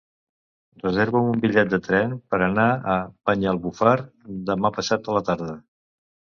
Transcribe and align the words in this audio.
Reserva'm 0.85 1.27
un 1.33 1.43
bitllet 1.43 1.69
de 1.73 1.79
tren 1.89 2.15
per 2.33 2.41
anar 2.47 2.65
a 2.95 2.97
Banyalbufar 3.31 3.95
demà 4.51 4.75
passat 4.81 5.07
a 5.15 5.19
la 5.21 5.27
tarda. 5.33 5.59